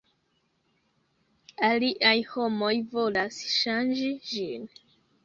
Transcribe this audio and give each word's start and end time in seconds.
Aliaj 1.67 2.13
homoj 2.31 2.71
volas 2.95 3.39
ŝanĝi 3.59 4.09
ĝin. 4.31 4.65